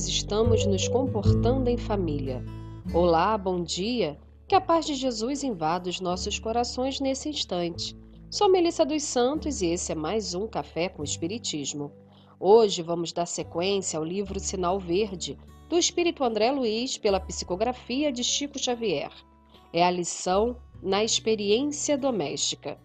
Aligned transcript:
nós 0.00 0.08
estamos 0.08 0.64
nos 0.64 0.88
comportando 0.88 1.68
em 1.68 1.76
família? 1.76 2.42
Olá, 2.94 3.36
bom 3.36 3.62
dia. 3.62 4.18
Que 4.48 4.54
a 4.54 4.60
paz 4.60 4.86
de 4.86 4.94
Jesus 4.94 5.44
invada 5.44 5.90
os 5.90 6.00
nossos 6.00 6.38
corações 6.38 7.00
nesse 7.00 7.28
instante. 7.28 7.94
Sou 8.30 8.48
Melissa 8.48 8.86
dos 8.86 9.02
Santos 9.02 9.60
e 9.60 9.66
esse 9.66 9.92
é 9.92 9.94
mais 9.94 10.34
um 10.34 10.46
Café 10.46 10.88
com 10.88 11.04
Espiritismo. 11.04 11.92
Hoje 12.40 12.80
vamos 12.80 13.12
dar 13.12 13.26
sequência 13.26 13.98
ao 13.98 14.04
livro 14.04 14.40
Sinal 14.40 14.80
Verde, 14.80 15.38
do 15.68 15.76
Espírito 15.76 16.24
André 16.24 16.50
Luiz, 16.50 16.96
pela 16.96 17.20
psicografia 17.20 18.10
de 18.10 18.24
Chico 18.24 18.58
Xavier. 18.58 19.12
É 19.70 19.84
a 19.84 19.90
lição 19.90 20.56
na 20.82 21.04
experiência 21.04 21.98
doméstica. 21.98 22.78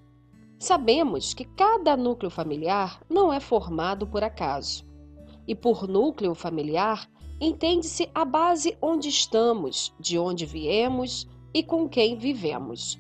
Sabemos 0.60 1.34
que 1.34 1.46
cada 1.46 1.96
núcleo 1.96 2.30
familiar 2.30 3.02
não 3.10 3.32
é 3.32 3.40
formado 3.40 4.06
por 4.06 4.22
acaso. 4.22 4.86
E 5.48 5.54
por 5.54 5.88
núcleo 5.88 6.34
familiar, 6.34 7.10
entende-se 7.40 8.10
a 8.14 8.26
base 8.26 8.78
onde 8.82 9.10
estamos, 9.10 9.94
de 10.00 10.18
onde 10.18 10.46
viemos 10.46 11.28
e 11.54 11.62
com 11.62 11.88
quem 11.88 12.18
vivemos. 12.18 12.98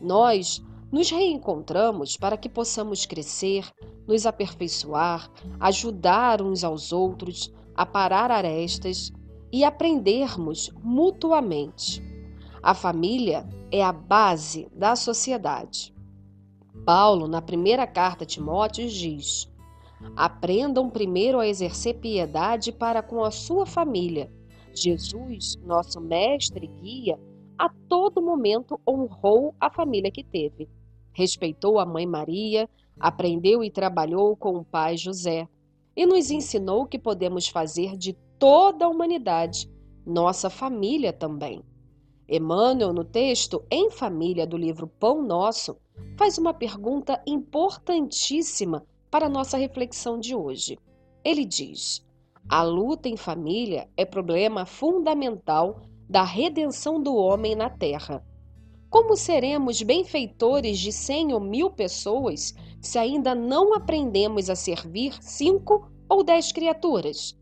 Nós 0.00 0.62
nos 0.90 1.10
reencontramos 1.10 2.16
para 2.16 2.36
que 2.36 2.48
possamos 2.48 3.06
crescer, 3.06 3.70
nos 4.06 4.26
aperfeiçoar, 4.26 5.30
ajudar 5.58 6.42
uns 6.42 6.64
aos 6.64 6.92
outros, 6.92 7.52
aparar 7.74 8.30
arestas 8.30 9.12
e 9.50 9.64
aprendermos 9.64 10.70
mutuamente. 10.82 12.02
A 12.62 12.74
família 12.74 13.48
é 13.70 13.82
a 13.82 13.92
base 13.92 14.68
da 14.72 14.94
sociedade. 14.94 15.92
Paulo, 16.84 17.28
na 17.28 17.40
primeira 17.40 17.86
carta 17.86 18.24
a 18.24 18.26
Timóteo, 18.26 18.88
diz: 18.88 19.51
Aprendam 20.16 20.90
primeiro 20.90 21.38
a 21.38 21.46
exercer 21.46 21.94
piedade 21.94 22.72
para 22.72 23.02
com 23.02 23.24
a 23.24 23.30
sua 23.30 23.64
família. 23.64 24.30
Jesus, 24.74 25.56
nosso 25.64 26.00
mestre 26.00 26.66
e 26.66 26.82
guia, 26.82 27.20
a 27.58 27.68
todo 27.88 28.22
momento 28.22 28.80
honrou 28.88 29.54
a 29.60 29.70
família 29.70 30.10
que 30.10 30.24
teve. 30.24 30.68
Respeitou 31.12 31.78
a 31.78 31.86
mãe 31.86 32.06
Maria, 32.06 32.68
aprendeu 32.98 33.62
e 33.62 33.70
trabalhou 33.70 34.36
com 34.36 34.56
o 34.56 34.64
pai 34.64 34.96
José 34.96 35.46
e 35.94 36.06
nos 36.06 36.30
ensinou 36.30 36.86
que 36.86 36.98
podemos 36.98 37.48
fazer 37.48 37.96
de 37.96 38.14
toda 38.38 38.86
a 38.86 38.88
humanidade, 38.88 39.70
nossa 40.04 40.50
família 40.50 41.12
também. 41.12 41.62
Emmanuel, 42.28 42.92
no 42.92 43.04
texto 43.04 43.62
Em 43.70 43.90
Família 43.90 44.46
do 44.46 44.56
livro 44.56 44.86
Pão 44.86 45.22
Nosso, 45.22 45.76
faz 46.16 46.38
uma 46.38 46.54
pergunta 46.54 47.22
importantíssima 47.26 48.84
para 49.12 49.28
nossa 49.28 49.58
reflexão 49.58 50.18
de 50.18 50.34
hoje. 50.34 50.78
Ele 51.22 51.44
diz: 51.44 52.02
a 52.48 52.62
luta 52.62 53.10
em 53.10 53.16
família 53.16 53.86
é 53.94 54.06
problema 54.06 54.64
fundamental 54.64 55.82
da 56.08 56.24
redenção 56.24 57.00
do 57.00 57.14
homem 57.14 57.54
na 57.54 57.68
terra. 57.68 58.24
Como 58.88 59.14
seremos 59.14 59.82
benfeitores 59.82 60.78
de 60.78 60.90
cem 60.90 61.34
ou 61.34 61.40
mil 61.40 61.70
pessoas 61.70 62.54
se 62.80 62.98
ainda 62.98 63.34
não 63.34 63.74
aprendemos 63.74 64.48
a 64.48 64.56
servir 64.56 65.14
cinco 65.20 65.90
ou 66.08 66.24
dez 66.24 66.50
criaturas? 66.50 67.38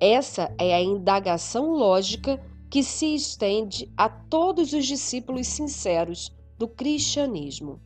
Essa 0.00 0.54
é 0.58 0.74
a 0.74 0.82
indagação 0.82 1.72
lógica 1.72 2.40
que 2.70 2.84
se 2.84 3.14
estende 3.14 3.92
a 3.96 4.08
todos 4.08 4.72
os 4.72 4.86
discípulos 4.86 5.48
sinceros 5.48 6.32
do 6.56 6.68
cristianismo. 6.68 7.80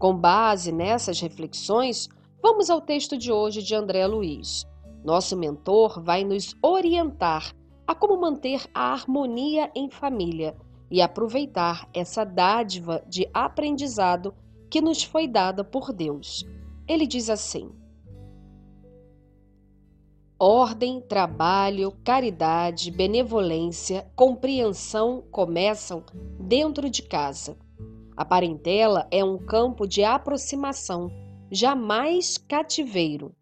Com 0.00 0.16
base 0.16 0.72
nessas 0.72 1.20
reflexões, 1.20 2.08
vamos 2.42 2.70
ao 2.70 2.80
texto 2.80 3.18
de 3.18 3.30
hoje 3.30 3.62
de 3.62 3.74
André 3.74 4.06
Luiz. 4.06 4.66
Nosso 5.04 5.36
mentor 5.36 6.02
vai 6.02 6.24
nos 6.24 6.56
orientar 6.62 7.54
a 7.86 7.94
como 7.94 8.18
manter 8.18 8.64
a 8.72 8.94
harmonia 8.94 9.70
em 9.74 9.90
família 9.90 10.56
e 10.90 11.02
aproveitar 11.02 11.86
essa 11.92 12.24
dádiva 12.24 13.04
de 13.06 13.28
aprendizado 13.34 14.34
que 14.70 14.80
nos 14.80 15.02
foi 15.02 15.28
dada 15.28 15.62
por 15.62 15.92
Deus. 15.92 16.46
Ele 16.88 17.06
diz 17.06 17.28
assim: 17.28 17.70
Ordem, 20.38 21.02
trabalho, 21.02 21.92
caridade, 22.02 22.90
benevolência, 22.90 24.10
compreensão 24.16 25.22
começam 25.30 26.02
dentro 26.38 26.88
de 26.88 27.02
casa. 27.02 27.58
A 28.20 28.24
parentela 28.26 29.08
é 29.10 29.24
um 29.24 29.38
campo 29.38 29.86
de 29.86 30.04
aproximação, 30.04 31.10
jamais 31.50 32.36
cativeiro. 32.36 33.34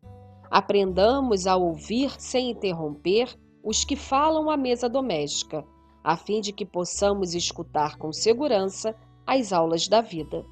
Aprendamos 0.49 1.49
a 1.49 1.57
ouvir 1.57 2.15
sem 2.21 2.51
interromper 2.51 3.37
os 3.61 3.85
que 3.85 3.97
falam 3.97 4.49
à 4.49 4.57
mesa 4.57 4.89
doméstica, 4.89 5.65
a 6.05 6.17
fim 6.17 6.41
de 6.41 6.53
que 6.53 6.65
possamos 6.65 7.35
escutar 7.35 7.99
com 7.99 8.13
segurança 8.13 8.95
as 9.27 9.53
aulas 9.53 9.89
da 9.89 10.01
vida. 10.01 10.47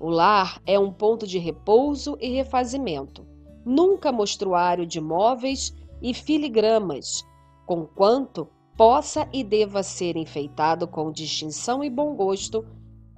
O 0.00 0.08
lar 0.08 0.58
é 0.64 0.78
um 0.78 0.90
ponto 0.90 1.26
de 1.26 1.38
repouso 1.38 2.16
e 2.18 2.30
refazimento, 2.30 3.26
nunca 3.62 4.10
mostruário 4.10 4.86
de 4.86 5.02
móveis 5.02 5.70
e 6.00 6.14
filigramas, 6.14 7.22
conquanto 7.66 8.48
possa 8.74 9.28
e 9.30 9.44
deva 9.44 9.82
ser 9.82 10.16
enfeitado 10.16 10.88
com 10.88 11.12
distinção 11.12 11.84
e 11.84 11.90
bom 11.90 12.16
gosto 12.16 12.64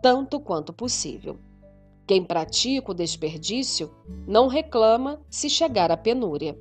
tanto 0.02 0.40
quanto 0.40 0.72
possível. 0.72 1.38
Quem 2.04 2.24
pratica 2.24 2.90
o 2.90 2.94
desperdício 2.94 3.90
não 4.26 4.48
reclama 4.48 5.22
se 5.30 5.48
chegar 5.48 5.92
à 5.92 5.96
penúria. 5.96 6.58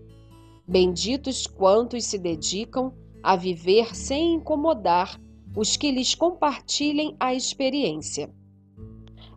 Benditos 0.67 1.47
quantos 1.47 2.05
se 2.05 2.19
dedicam 2.19 2.93
a 3.23 3.35
viver 3.35 3.95
sem 3.95 4.35
incomodar 4.35 5.19
os 5.57 5.75
que 5.75 5.91
lhes 5.91 6.13
compartilhem 6.13 7.15
a 7.19 7.33
experiência. 7.33 8.33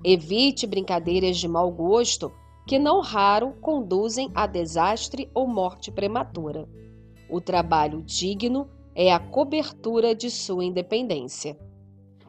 Evite 0.05 0.67
brincadeiras 0.67 1.39
de 1.39 1.49
mau 1.49 1.73
gosto 1.73 2.31
que 2.67 2.79
não 2.79 3.01
raro 3.01 3.55
conduzem 3.61 4.31
a 4.35 4.47
desastre 4.47 5.31
ou 5.35 5.47
morte 5.47 5.91
prematura. 5.91 6.69
O 7.29 7.41
trabalho 7.41 8.03
digno 8.03 8.69
é 8.95 9.11
a 9.13 9.19
cobertura 9.19 10.15
de 10.15 10.31
sua 10.31 10.65
independência. 10.65 11.59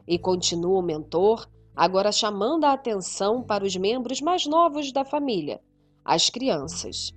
E 0.08 0.18
continua 0.18 0.78
o 0.78 0.82
mentor 0.82 1.46
agora 1.76 2.10
chamando 2.10 2.64
a 2.64 2.72
atenção 2.72 3.42
para 3.42 3.62
os 3.62 3.76
membros 3.76 4.22
mais 4.22 4.46
novos 4.46 4.90
da 4.90 5.04
família, 5.04 5.60
as 6.02 6.30
crianças. 6.30 7.12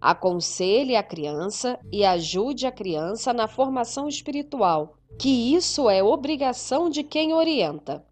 Aconselhe 0.00 0.96
a 0.96 1.02
criança 1.02 1.78
e 1.92 2.02
ajude 2.02 2.66
a 2.66 2.72
criança 2.72 3.34
na 3.34 3.46
formação 3.46 4.08
espiritual, 4.08 4.96
que 5.18 5.54
isso 5.54 5.90
é 5.90 6.02
obrigação 6.02 6.88
de 6.88 7.02
quem 7.02 7.34
orienta. 7.34 8.04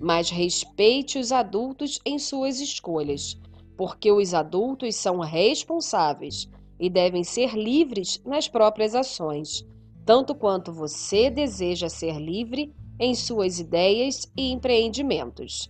Mas 0.00 0.30
respeite 0.30 1.18
os 1.18 1.30
adultos 1.30 2.00
em 2.04 2.18
suas 2.18 2.60
escolhas, 2.60 3.36
porque 3.76 4.10
os 4.10 4.34
adultos 4.34 4.96
são 4.96 5.20
responsáveis 5.20 6.48
e 6.80 6.90
devem 6.90 7.22
ser 7.22 7.54
livres 7.54 8.20
nas 8.24 8.48
próprias 8.48 8.94
ações, 8.94 9.64
tanto 10.04 10.34
quanto 10.34 10.72
você 10.72 11.30
deseja 11.30 11.88
ser 11.88 12.18
livre 12.18 12.74
em 13.02 13.16
suas 13.16 13.58
ideias 13.58 14.30
e 14.36 14.52
empreendimentos. 14.52 15.68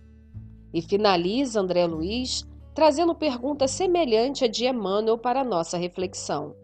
E 0.71 0.83
finaliza 0.83 1.59
André 1.59 1.87
Luiz 1.87 2.47
trazendo 2.75 3.15
pergunta 3.15 3.67
semelhante 3.67 4.45
à 4.45 4.47
de 4.47 4.67
Emmanuel 4.67 5.17
para 5.17 5.43
nossa 5.43 5.75
reflexão. 5.75 6.55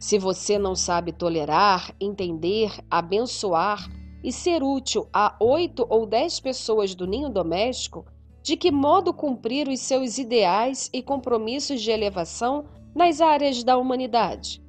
Se 0.00 0.18
você 0.18 0.58
não 0.58 0.74
sabe 0.74 1.12
tolerar, 1.12 1.94
entender, 2.00 2.72
abençoar 2.90 3.88
e 4.22 4.32
ser 4.32 4.64
útil 4.64 5.08
a 5.12 5.36
oito 5.40 5.86
ou 5.88 6.06
dez 6.06 6.40
pessoas 6.40 6.92
do 6.92 7.06
ninho 7.06 7.30
doméstico, 7.30 8.04
de 8.42 8.56
que 8.56 8.72
modo 8.72 9.14
cumprir 9.14 9.68
os 9.68 9.78
seus 9.78 10.18
ideais 10.18 10.90
e 10.92 11.00
compromissos 11.00 11.80
de 11.80 11.92
elevação 11.92 12.64
nas 12.92 13.20
áreas 13.20 13.62
da 13.62 13.78
humanidade? 13.78 14.60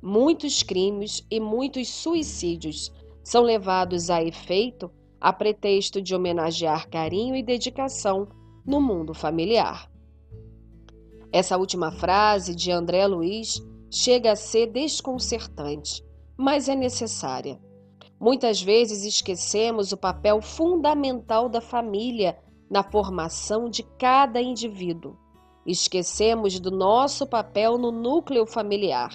Muitos 0.00 0.62
crimes 0.62 1.22
e 1.30 1.38
muitos 1.38 1.88
suicídios 1.88 2.90
são 3.26 3.42
levados 3.42 4.08
a 4.08 4.22
efeito 4.22 4.88
a 5.20 5.32
pretexto 5.32 6.00
de 6.00 6.14
homenagear 6.14 6.88
carinho 6.88 7.34
e 7.34 7.42
dedicação 7.42 8.28
no 8.64 8.80
mundo 8.80 9.12
familiar. 9.12 9.90
Essa 11.32 11.58
última 11.58 11.90
frase 11.90 12.54
de 12.54 12.70
André 12.70 13.04
Luiz 13.04 13.60
chega 13.90 14.30
a 14.30 14.36
ser 14.36 14.68
desconcertante, 14.68 16.04
mas 16.36 16.68
é 16.68 16.76
necessária. 16.76 17.60
Muitas 18.20 18.62
vezes 18.62 19.02
esquecemos 19.02 19.90
o 19.90 19.96
papel 19.96 20.40
fundamental 20.40 21.48
da 21.48 21.60
família 21.60 22.38
na 22.70 22.84
formação 22.84 23.68
de 23.68 23.82
cada 23.98 24.40
indivíduo. 24.40 25.16
Esquecemos 25.66 26.60
do 26.60 26.70
nosso 26.70 27.26
papel 27.26 27.76
no 27.76 27.90
núcleo 27.90 28.46
familiar. 28.46 29.10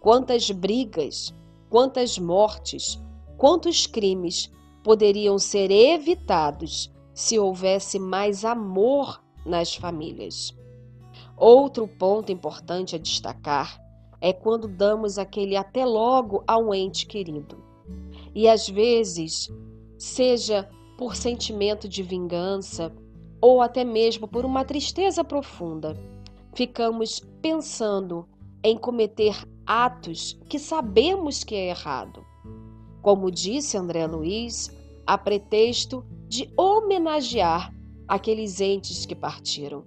Quantas 0.00 0.50
brigas, 0.50 1.34
quantas 1.68 2.18
mortes, 2.18 2.98
quantos 3.42 3.88
crimes 3.88 4.48
poderiam 4.84 5.36
ser 5.36 5.68
evitados 5.68 6.88
se 7.12 7.40
houvesse 7.40 7.98
mais 7.98 8.44
amor 8.44 9.20
nas 9.44 9.74
famílias. 9.74 10.56
Outro 11.36 11.88
ponto 11.88 12.30
importante 12.30 12.94
a 12.94 13.00
destacar 13.00 13.82
é 14.20 14.32
quando 14.32 14.68
damos 14.68 15.18
aquele 15.18 15.56
até 15.56 15.84
logo 15.84 16.44
a 16.46 16.56
um 16.56 16.72
ente 16.72 17.04
querido. 17.04 17.60
E 18.32 18.48
às 18.48 18.68
vezes, 18.68 19.52
seja 19.98 20.70
por 20.96 21.16
sentimento 21.16 21.88
de 21.88 22.00
vingança 22.00 22.92
ou 23.40 23.60
até 23.60 23.82
mesmo 23.82 24.28
por 24.28 24.44
uma 24.44 24.64
tristeza 24.64 25.24
profunda, 25.24 26.00
ficamos 26.54 27.18
pensando 27.40 28.24
em 28.62 28.78
cometer 28.78 29.34
atos 29.66 30.38
que 30.48 30.60
sabemos 30.60 31.42
que 31.42 31.56
é 31.56 31.70
errado. 31.70 32.24
Como 33.02 33.32
disse 33.32 33.76
André 33.76 34.06
Luiz, 34.06 34.70
a 35.04 35.18
pretexto 35.18 36.06
de 36.28 36.48
homenagear 36.56 37.74
aqueles 38.06 38.60
entes 38.60 39.04
que 39.04 39.14
partiram. 39.14 39.84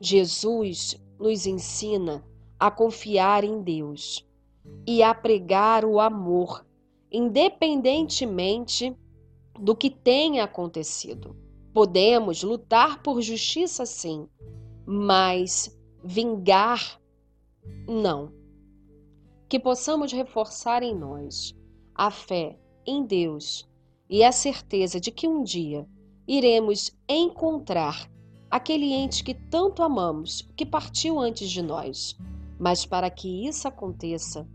Jesus 0.00 1.00
nos 1.18 1.46
ensina 1.46 2.26
a 2.58 2.70
confiar 2.70 3.44
em 3.44 3.62
Deus 3.62 4.26
e 4.84 5.02
a 5.02 5.14
pregar 5.14 5.84
o 5.84 6.00
amor, 6.00 6.66
independentemente 7.10 8.94
do 9.58 9.74
que 9.74 9.88
tenha 9.88 10.42
acontecido. 10.44 11.36
Podemos 11.72 12.42
lutar 12.42 13.02
por 13.02 13.22
justiça, 13.22 13.86
sim, 13.86 14.28
mas 14.84 15.78
vingar, 16.02 17.00
não. 17.88 18.32
Que 19.48 19.60
possamos 19.60 20.12
reforçar 20.12 20.82
em 20.82 20.94
nós 20.94 21.55
a 21.96 22.10
fé 22.10 22.58
em 22.86 23.04
Deus 23.04 23.66
e 24.08 24.22
a 24.22 24.30
certeza 24.30 25.00
de 25.00 25.10
que 25.10 25.26
um 25.26 25.42
dia 25.42 25.88
iremos 26.28 26.96
encontrar 27.08 28.10
aquele 28.50 28.92
ente 28.92 29.24
que 29.24 29.34
tanto 29.34 29.82
amamos, 29.82 30.48
que 30.56 30.66
partiu 30.66 31.18
antes 31.18 31.50
de 31.50 31.62
nós. 31.62 32.16
Mas 32.58 32.86
para 32.86 33.10
que 33.10 33.46
isso 33.46 33.66
aconteça, 33.66 34.46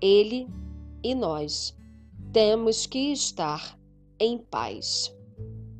ele 0.00 0.48
e 1.02 1.14
nós 1.14 1.76
temos 2.32 2.86
que 2.86 3.12
estar 3.12 3.78
em 4.18 4.38
paz. 4.38 5.14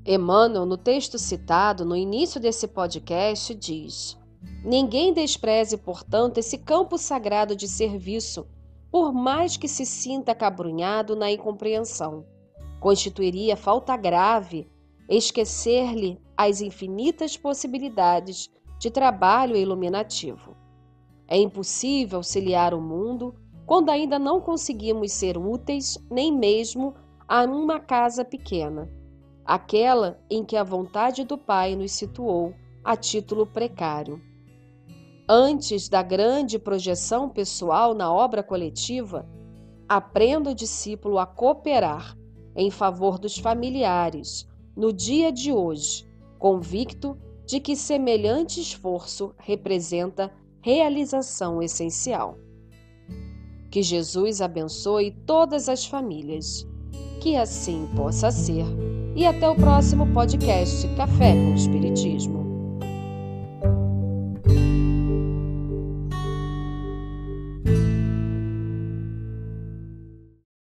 Emmanuel, 0.04 0.66
no 0.66 0.76
texto 0.76 1.18
citado 1.18 1.84
no 1.84 1.96
início 1.96 2.40
desse 2.40 2.66
podcast, 2.66 3.54
diz: 3.54 4.18
Ninguém 4.64 5.12
despreze, 5.12 5.76
portanto, 5.76 6.38
esse 6.38 6.58
campo 6.58 6.98
sagrado 6.98 7.54
de 7.54 7.68
serviço, 7.68 8.46
por 8.90 9.12
mais 9.12 9.56
que 9.56 9.68
se 9.68 9.86
sinta 9.86 10.32
acabrunhado 10.32 11.14
na 11.14 11.30
incompreensão. 11.30 12.24
Constituiria 12.80 13.56
falta 13.56 13.96
grave 13.96 14.68
esquecer-lhe 15.08 16.20
as 16.36 16.60
infinitas 16.60 17.36
possibilidades 17.36 18.48
de 18.78 18.90
trabalho 18.90 19.56
iluminativo. 19.56 20.56
É 21.28 21.36
impossível 21.36 22.18
auxiliar 22.18 22.72
o 22.74 22.80
mundo 22.80 23.34
quando 23.66 23.90
ainda 23.90 24.18
não 24.18 24.40
conseguimos 24.40 25.12
ser 25.12 25.36
úteis 25.38 25.96
nem 26.10 26.32
mesmo 26.32 26.94
a 27.28 27.44
uma 27.44 27.78
casa 27.78 28.24
pequena, 28.24 28.90
aquela 29.44 30.20
em 30.28 30.44
que 30.44 30.56
a 30.56 30.64
vontade 30.64 31.22
do 31.22 31.38
Pai 31.38 31.76
nos 31.76 31.92
situou 31.92 32.52
a 32.82 32.96
título 32.96 33.46
precário. 33.46 34.20
Antes 35.32 35.88
da 35.88 36.02
grande 36.02 36.58
projeção 36.58 37.28
pessoal 37.28 37.94
na 37.94 38.12
obra 38.12 38.42
coletiva, 38.42 39.28
aprenda 39.88 40.50
o 40.50 40.54
discípulo 40.54 41.20
a 41.20 41.24
cooperar 41.24 42.18
em 42.56 42.68
favor 42.68 43.16
dos 43.16 43.38
familiares 43.38 44.44
no 44.76 44.92
dia 44.92 45.30
de 45.30 45.52
hoje, 45.52 46.04
convicto 46.36 47.16
de 47.46 47.60
que 47.60 47.76
semelhante 47.76 48.60
esforço 48.60 49.32
representa 49.38 50.32
realização 50.60 51.62
essencial. 51.62 52.36
Que 53.70 53.84
Jesus 53.84 54.40
abençoe 54.40 55.12
todas 55.12 55.68
as 55.68 55.86
famílias. 55.86 56.66
Que 57.20 57.36
assim 57.36 57.88
possa 57.94 58.32
ser. 58.32 58.66
E 59.14 59.24
até 59.24 59.48
o 59.48 59.54
próximo 59.54 60.12
podcast 60.12 60.88
Café 60.96 61.34
com 61.34 61.54
Espiritismo. 61.54 62.49